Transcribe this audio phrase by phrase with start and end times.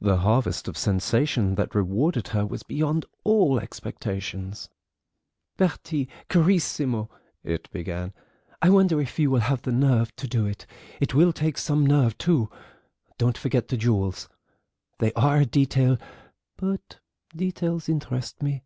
[0.00, 4.70] The harvest of sensation that rewarded her was beyond all expectations.
[5.58, 7.10] "Bertie, carissimo,"
[7.44, 8.14] it began,
[8.62, 10.64] "I wonder if you will have the nerve to do it:
[10.98, 12.48] it will take some nerve, too.
[13.18, 14.30] Don't forget the jewels.
[14.98, 15.98] They are a detail,
[16.56, 16.98] but
[17.36, 18.62] details interest me.